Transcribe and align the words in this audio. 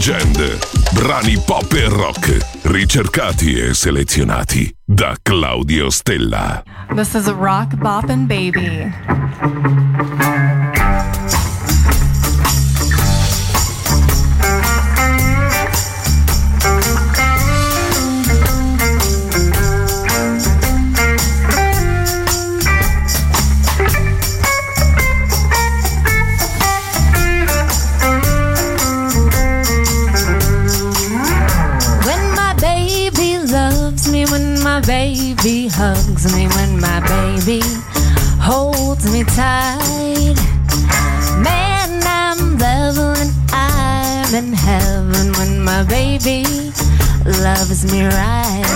Legend. 0.00 0.58
Brani 0.94 1.38
pop 1.44 1.70
e 1.74 1.86
rock, 1.86 2.62
ricercati 2.62 3.60
e 3.60 3.74
selezionati 3.74 4.74
da 4.82 5.14
Claudio 5.20 5.90
Stella. 5.90 6.62
This 6.94 7.12
is 7.12 7.26
a 7.26 7.34
rock 7.34 7.76
boppin' 7.76 8.26
baby. 8.26 8.90
My 45.70 45.84
baby 45.84 46.42
loves 47.44 47.84
me 47.92 48.02
right. 48.04 48.70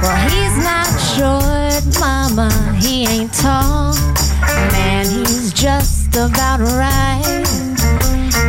Well, 0.00 0.18
he's 0.30 0.56
not 0.70 0.86
short, 1.14 1.82
mama, 1.98 2.50
he 2.80 3.04
ain't 3.08 3.34
tall. 3.34 3.92
Man, 4.74 5.06
he's 5.06 5.52
just 5.52 6.14
about 6.14 6.60
right. 6.60 7.44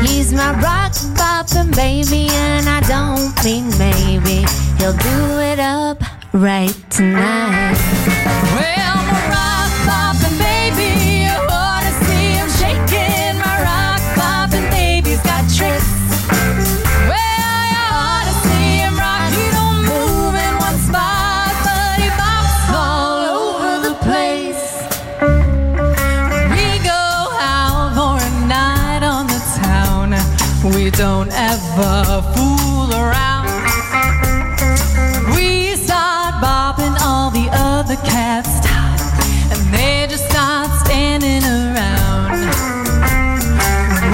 He's 0.05 0.31
my 0.31 0.51
rock 0.61 0.93
bopping 1.17 1.75
baby, 1.75 2.27
and 2.29 2.69
I 2.69 2.81
don't 2.81 3.33
mean 3.43 3.65
maybe 3.79 4.45
he'll 4.77 4.99
do 5.11 5.39
it 5.39 5.57
up 5.57 6.03
right 6.33 6.77
tonight. 6.91 8.26
Don't 31.77 32.07
ever 32.07 32.21
fool 32.33 32.93
around. 32.93 33.47
cats 38.03 38.49
stop 38.57 38.99
and 39.51 39.73
they 39.73 40.07
just 40.09 40.29
start 40.29 40.69
standing 40.85 41.43
around. 41.43 42.31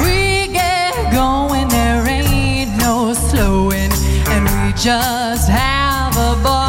We 0.03 0.47
get 0.53 0.93
going, 1.11 1.67
there 1.69 2.07
ain't 2.07 2.77
no 2.77 3.13
slowing, 3.13 3.91
and 4.33 4.43
we 4.45 4.73
just 4.73 5.49
have 5.49 6.15
a 6.17 6.41
ball. 6.43 6.62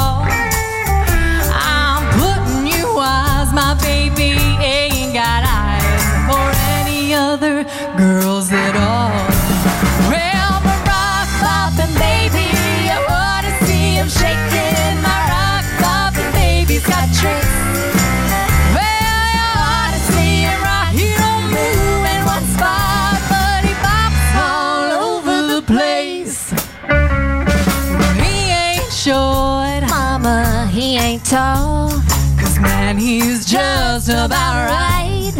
Just 34.05 34.27
about 34.27 34.69
right. 34.69 35.33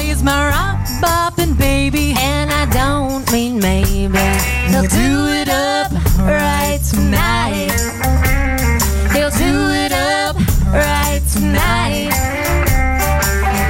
He's 0.00 0.22
my 0.22 0.48
rock 0.48 0.78
bopping 1.00 1.56
baby, 1.56 2.14
And 2.18 2.50
I 2.50 2.66
don't 2.66 3.30
mean 3.30 3.58
maybe. 3.60 4.18
he'll 4.68 4.88
do 4.88 5.26
it 5.28 5.48
up 5.48 5.92
right 6.20 6.80
tonight. 6.90 7.70
He'll 9.12 9.30
do 9.30 9.70
it 9.70 9.92
up 9.92 10.36
right 10.72 11.22
tonight. 11.32 12.10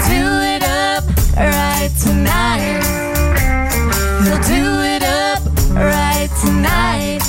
Do 0.09 0.25
it 0.55 0.63
up 0.63 1.05
right 1.37 1.91
tonight. 2.01 2.83
He'll 4.25 4.43
do 4.43 4.81
it 4.83 5.03
up 5.03 5.43
right 5.75 6.31
tonight. 6.43 7.23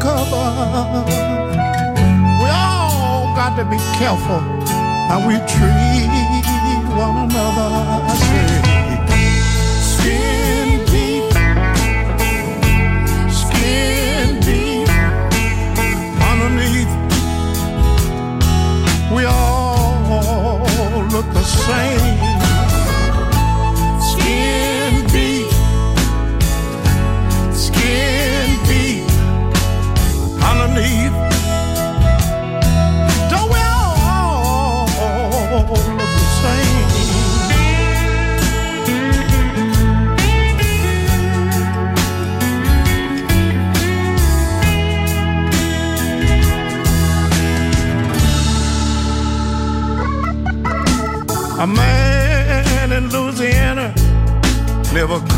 Cover. 0.00 1.04
We 2.42 2.48
all 2.50 3.34
got 3.34 3.56
to 3.56 3.64
be 3.64 3.78
careful 3.98 4.40
how 5.08 5.18
we 5.26 5.34
treat 5.54 6.46
one 6.96 7.30
another. 7.30 7.70
Skin 9.90 10.84
deep 10.86 11.32
skin 13.30 14.40
deep 14.40 14.88
underneath. 16.30 16.92
We 19.14 19.24
all 19.24 20.60
look 21.12 21.26
the 21.32 21.42
same. 21.42 22.27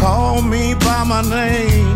Called 0.00 0.46
me 0.46 0.74
by 0.74 1.04
my 1.04 1.22
name. 1.22 1.94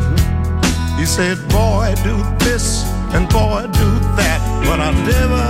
He 0.99 1.07
said, 1.07 1.39
Boy, 1.49 1.95
do 2.05 2.17
this 2.45 2.85
and 3.15 3.29
boy, 3.31 3.63
do 3.83 3.91
that. 4.21 4.41
But 4.67 4.79
I 4.79 4.91
never 5.11 5.45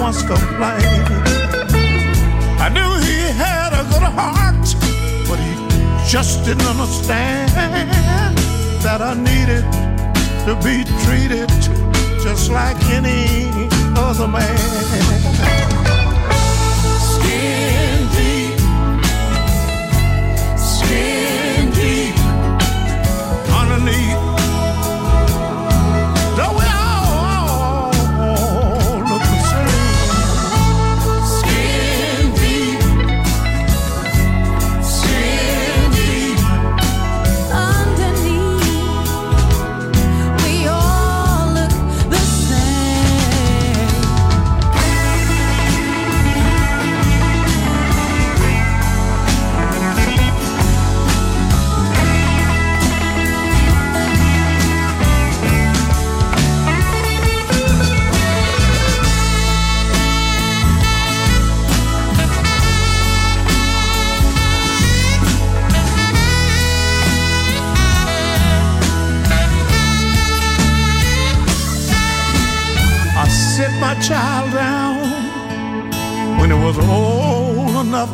once 0.00 0.20
complained. 0.22 1.08
I 2.60 2.68
knew 2.68 2.90
he 3.08 3.20
had 3.44 3.70
a 3.72 3.84
good 3.92 4.06
heart, 4.18 4.66
but 5.28 5.38
he 5.46 5.52
just 6.10 6.44
didn't 6.44 6.66
understand 6.66 7.50
that 8.84 9.00
I 9.00 9.14
needed 9.14 9.64
to 10.46 10.52
be 10.66 10.84
treated 11.04 11.48
just 12.22 12.50
like 12.50 12.78
any 12.90 13.48
other 13.96 14.28
man. 14.28 15.85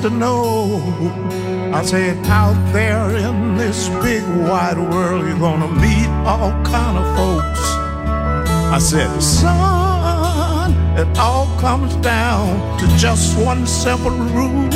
To 0.03 0.11
know. 0.11 0.83
I 1.73 1.85
said, 1.85 2.27
out 2.27 2.57
there 2.73 3.17
in 3.17 3.57
this 3.57 3.89
big 4.03 4.25
wide 4.49 4.77
world, 4.77 5.25
you're 5.25 5.39
gonna 5.39 5.69
meet 5.69 6.09
all 6.27 6.51
kind 6.65 6.99
of 6.99 7.07
folks. 7.17 7.61
I 8.77 8.79
said, 8.81 9.23
son, 9.23 10.73
it 10.99 11.17
all 11.19 11.47
comes 11.61 11.95
down 11.97 12.79
to 12.81 12.87
just 12.97 13.39
one 13.39 13.65
simple 13.65 14.11
rule 14.11 14.69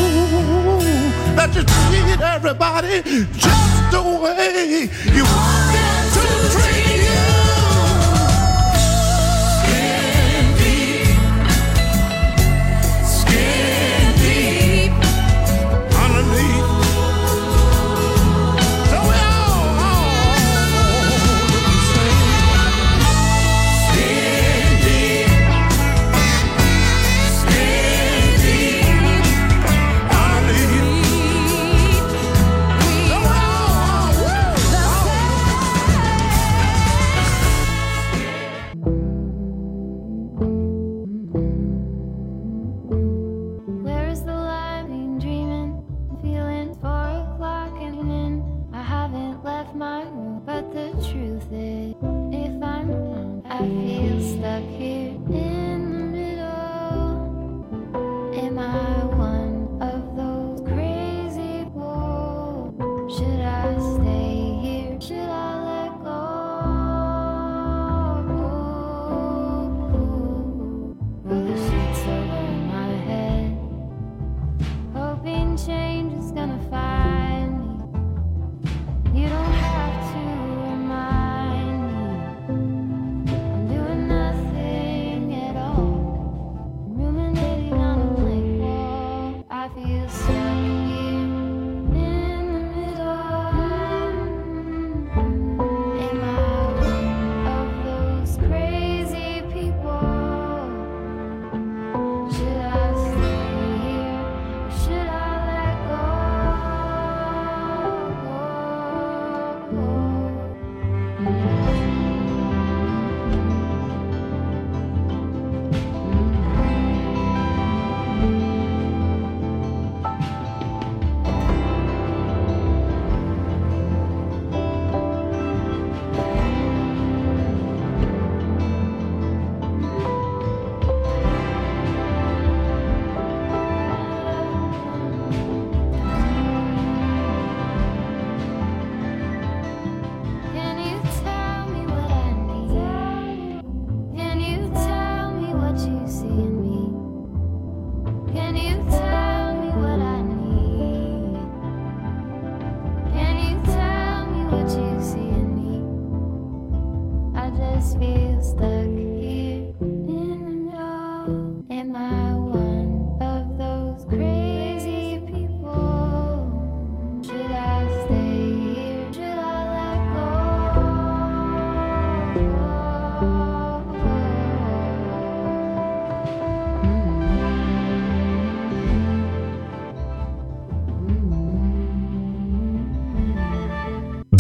that 1.34 1.50
you 1.56 1.64
treat 1.64 2.20
everybody 2.20 3.02
just 3.32 3.90
the 3.90 4.02
way 4.22 4.88
you 5.12 5.24
want 5.24 5.95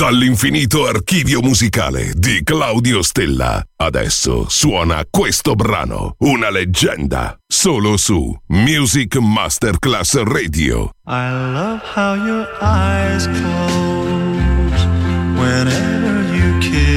Dall'infinito 0.06 0.86
archivio 0.86 1.40
musicale 1.40 2.12
di 2.14 2.44
Claudio 2.44 3.02
Stella. 3.02 3.60
Adesso 3.74 4.48
suona 4.48 5.04
questo 5.10 5.56
brano, 5.56 6.14
una 6.18 6.48
leggenda, 6.48 7.36
solo 7.44 7.96
su 7.96 8.32
Music 8.50 9.16
Masterclass 9.16 10.22
Radio. 10.22 10.90
I 11.08 11.28
love 11.52 11.82
how 11.96 12.14
your 12.14 12.46
eyes 12.60 13.26
close 13.26 14.86
whenever 15.34 16.22
you 16.36 16.56
kiss 16.60 16.95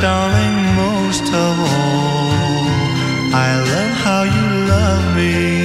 darling, 0.00 0.56
most 0.76 1.24
of 1.24 1.60
all, 1.60 2.64
I 3.34 3.50
love 3.72 3.96
how 4.04 4.22
you 4.22 4.46
love 4.66 5.16
me. 5.16 5.59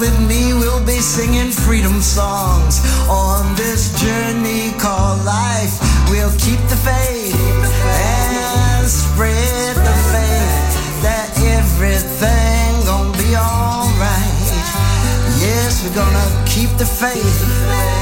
With 0.00 0.18
me. 0.26 0.54
We'll 0.54 0.84
be 0.84 0.98
singing 0.98 1.50
freedom 1.50 2.00
songs 2.00 2.80
on 3.08 3.54
this 3.54 3.92
journey 4.00 4.72
called 4.78 5.22
life. 5.24 5.76
We'll 6.08 6.32
keep 6.40 6.60
the 6.72 6.80
faith 6.80 7.36
and 7.36 8.88
spread 8.88 9.76
the 9.76 9.96
faith 10.12 11.02
that 11.04 11.28
everything 11.58 12.84
gonna 12.88 13.12
be 13.18 13.36
alright. 13.36 14.48
Yes, 15.38 15.84
we're 15.84 15.94
gonna 15.94 16.28
keep 16.46 16.70
the 16.78 16.86
faith 16.86 17.99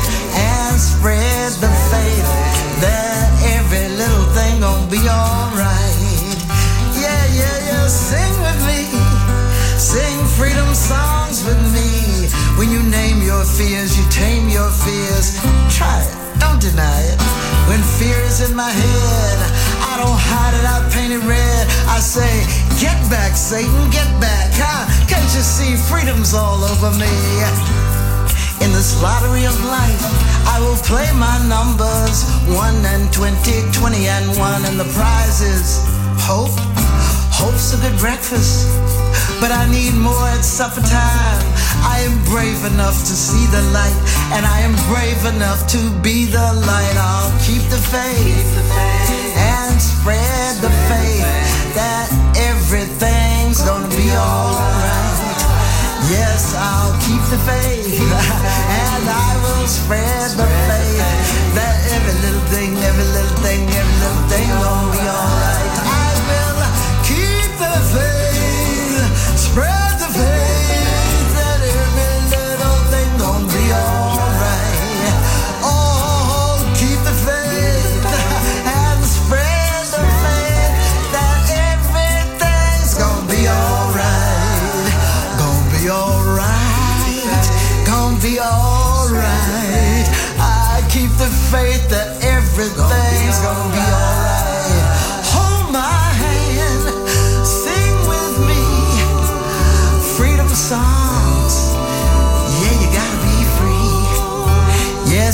fears, 13.59 13.99
you 13.99 14.07
tame 14.07 14.49
your 14.49 14.71
fears. 14.71 15.35
Try 15.75 15.99
it, 16.07 16.15
don't 16.39 16.63
deny 16.63 17.01
it. 17.11 17.19
When 17.67 17.83
fear 17.99 18.15
is 18.23 18.39
in 18.39 18.55
my 18.55 18.71
head, 18.71 19.39
I 19.83 19.99
don't 19.99 20.15
hide 20.31 20.55
it, 20.55 20.63
I 20.63 20.79
paint 20.95 21.13
it 21.13 21.25
red. 21.27 21.67
I 21.91 21.99
say, 21.99 22.31
get 22.79 22.95
back, 23.11 23.35
Satan, 23.35 23.91
get 23.91 24.07
back. 24.23 24.55
Huh? 24.55 24.87
Can't 25.11 25.27
you 25.35 25.43
see 25.43 25.75
freedom's 25.91 26.39
all 26.39 26.63
over 26.63 26.95
me? 27.03 27.11
In 28.63 28.71
this 28.71 29.03
lottery 29.03 29.43
of 29.43 29.59
life, 29.67 30.07
I 30.47 30.63
will 30.63 30.79
play 30.87 31.11
my 31.19 31.43
numbers 31.51 32.31
1 32.47 32.55
and 32.95 33.11
20, 33.11 33.75
20 33.75 34.07
and 34.07 34.39
1, 34.39 34.71
and 34.71 34.79
the 34.79 34.87
prize 34.95 35.43
is 35.43 35.83
hope. 36.23 36.55
Hope's 37.35 37.75
a 37.75 37.79
good 37.83 37.99
breakfast, 37.99 38.71
but 39.43 39.51
I 39.51 39.67
need 39.67 39.95
more 39.99 40.27
at 40.31 40.47
supper 40.47 40.83
time. 40.83 41.48
I 41.85 42.01
am 42.07 42.17
brave 42.25 42.65
enough 42.65 42.99
to 43.07 43.15
see 43.15 43.47
the 43.51 43.63
light, 43.71 43.97
and 44.35 44.47
I 44.47 44.61
am 44.61 44.75
brave 44.91 45.23
enough 45.35 45.67
to 45.75 45.81
be 46.03 46.27
the 46.27 46.49
light. 46.67 46.97
I'll 46.97 47.33
keep 47.43 47.63
the 47.71 47.83
faith 47.91 48.53
and 49.37 49.81
spread 49.81 50.57
the 50.63 50.71
faith 50.91 51.49
that 51.75 52.09
everything's 52.51 53.63
gonna 53.63 53.89
be 53.89 54.11
alright. 54.17 55.29
Yes, 56.11 56.55
I'll 56.57 56.97
keep 57.05 57.21
the 57.29 57.39
faith 57.45 58.01
and 58.01 59.05
I 59.09 59.37
will 59.45 59.67
spread 59.67 60.31
the 60.41 60.49
faith 60.67 61.55
that 61.55 61.77
every 61.93 62.15
little 62.25 62.41
thing, 62.49 62.77
every 62.79 63.05
little 63.05 63.37
thing, 63.45 63.69
every 63.69 63.97
little 64.01 64.25
thing 64.29 64.49
gonna 64.49 64.93
be 64.93 65.05
alright. 65.05 65.38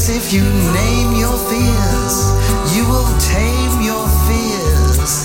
If 0.06 0.34
you 0.34 0.42
name 0.42 1.14
your 1.16 1.36
fears, 1.48 2.16
you 2.76 2.84
will 2.86 3.08
tame 3.18 3.80
your 3.80 4.06
fears. 4.28 5.24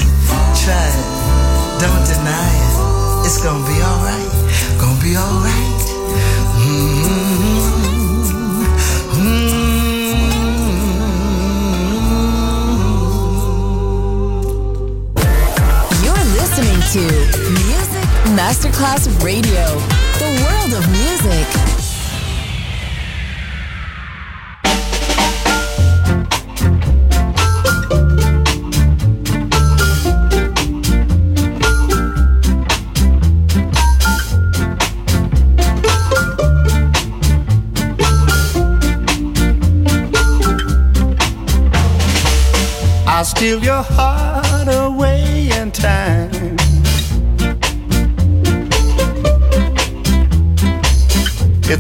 Try 0.63 0.87
it, 0.87 1.79
don't 1.81 2.05
deny 2.07 2.49
it. 2.65 3.25
It's 3.25 3.43
gonna 3.43 3.65
be 3.67 3.81
alright, 3.83 4.31
gonna 4.79 5.03
be 5.03 5.17
alright. 5.17 5.83
Mm-hmm. 6.63 7.59
Mm-hmm. 15.09 16.03
You're 16.03 16.25
listening 16.39 16.79
to 16.93 17.03
Music 17.67 18.07
Masterclass 18.33 19.07
Radio 19.23 19.98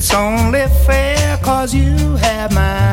It's 0.09 0.15
only 0.15 0.65
fair 0.87 1.37
cause 1.37 1.71
you 1.71 2.15
have 2.15 2.51
my 2.51 2.88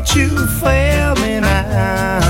Don't 0.00 0.16
you 0.16 0.46
fail 0.46 1.14
me 1.16 1.40
now. 1.40 2.29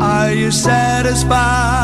Are 0.00 0.32
you 0.32 0.52
satisfied? 0.52 1.79